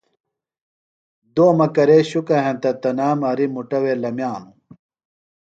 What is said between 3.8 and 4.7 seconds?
وے لمیانوۡ۔